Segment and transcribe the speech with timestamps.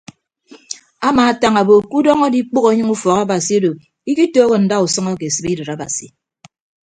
[1.07, 3.71] Amaatañ obo ke udọñ adikpʌghọ anyịñ ufọk abasi odo
[4.11, 6.05] ikitooho ndausʌñ ake sibidịt abasi.